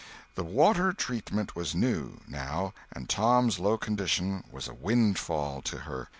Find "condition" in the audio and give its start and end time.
3.77-4.43